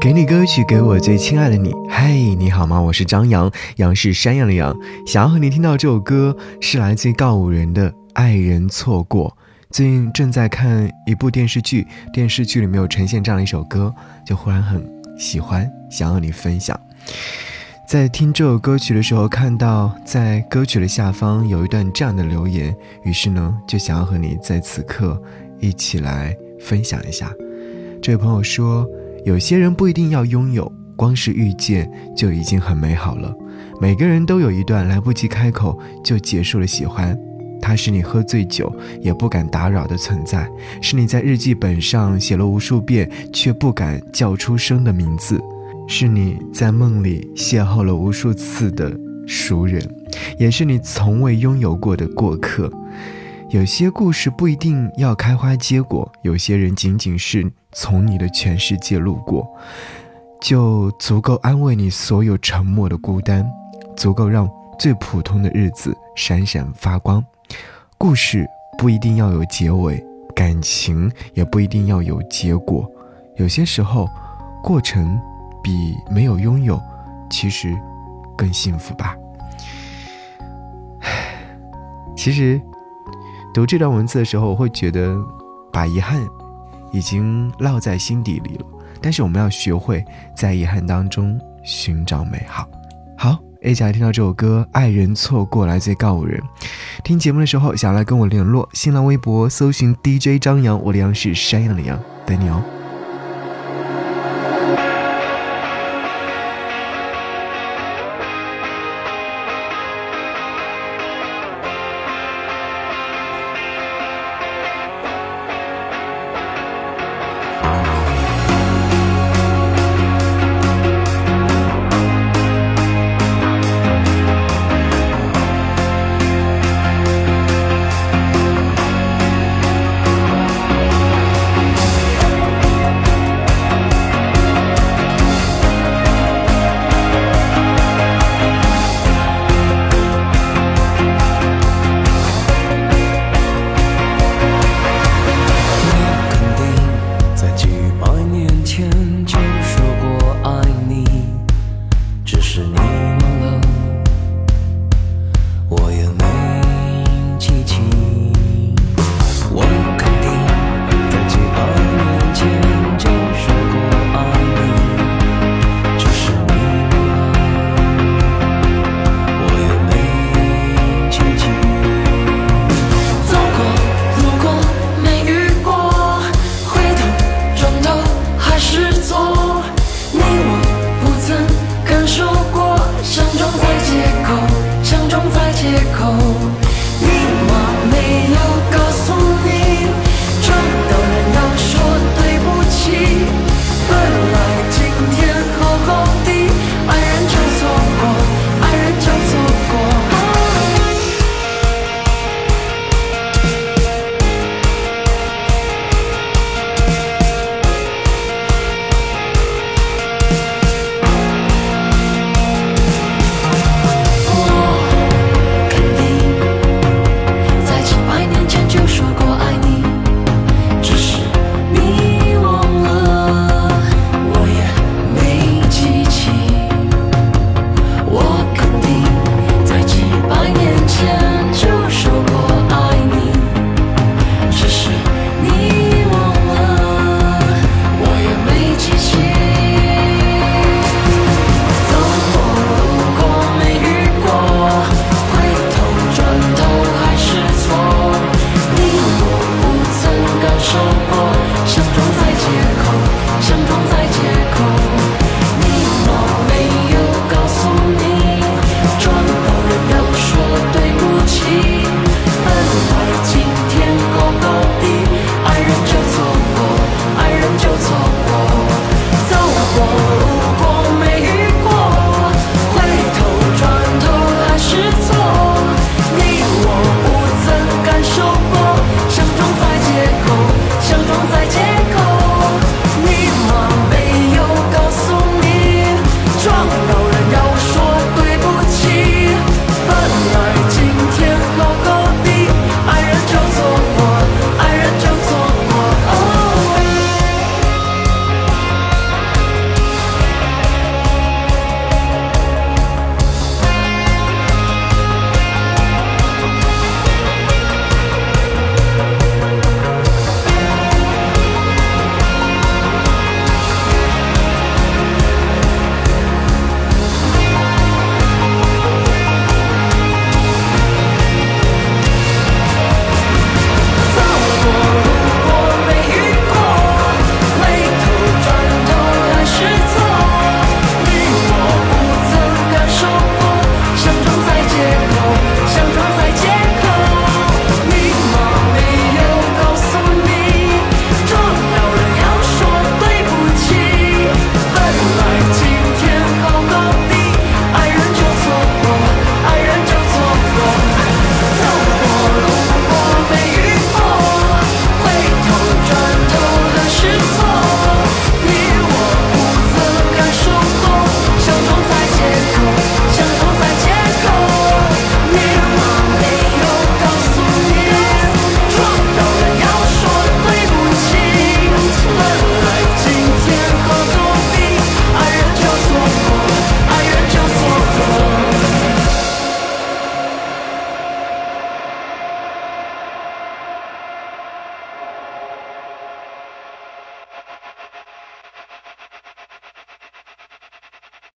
[0.00, 1.74] 给你歌曲，给我最亲爱的你。
[1.90, 2.80] 嘿，你好吗？
[2.80, 4.76] 我是张扬，杨是山羊的羊。
[5.04, 9.28] 想要和你听到这首歌，是来自告五人的《爱人错过》。
[9.70, 13.92] 最近正在看一部电视剧，电视剧里面有呈现这样的一首歌，
[14.24, 14.88] 就忽然很
[15.18, 16.78] 喜欢，想和你分享。
[17.88, 22.72] 在听这首歌曲的时候，看到在歌曲的下方有一段这样的留言，
[23.02, 25.20] 于是呢，就想要和你在此刻
[25.58, 27.32] 一起来分享一下。
[28.00, 28.86] 这位朋友说
[29.28, 31.86] ：“有些人不一定要拥有，光是遇见
[32.16, 33.30] 就已经很美好了。
[33.78, 37.14] 每个人都有一段来不及开口就结束了喜欢，
[37.60, 40.48] 他是你喝醉酒也不敢打扰的存在，
[40.80, 45.38] 是你在日记本上写了无数遍却不敢叫出声的名字。”
[45.86, 49.82] 是你在梦里邂逅了无数次的熟人，
[50.38, 52.72] 也是你从未拥有过的过客。
[53.50, 59.48] 有些故事不一定要开花结果，有些人仅仅是从你的全世界路过，
[60.38, 63.50] 就足够安慰你所有沉默的孤单，
[63.96, 64.46] 足够让
[64.78, 67.24] 最普通的日子闪闪发光。
[67.96, 68.46] 故事
[68.76, 70.04] 不一定要有结尾，
[70.36, 72.86] 感情也不一定要有结果，
[73.36, 74.08] 有些时候，
[74.62, 75.18] 过程。
[75.60, 76.80] 比没有拥有，
[77.28, 77.76] 其实
[78.36, 79.16] 更幸福吧。
[82.16, 82.58] 其实
[83.58, 85.18] 读这段文字的时候，我会觉得
[85.72, 86.24] 把遗憾
[86.92, 88.64] 已经烙在心底里了。
[89.02, 92.68] 但是我们要学会在遗憾当中寻找美好。
[93.16, 96.40] 好，A 甲听到这首歌《爱人错过》来自告五人。
[97.02, 102.62] 听节目的时候，想要来跟我联络，新浪微博搜寻 DJ 张扬，我的杨是山羊的羊，等你哦。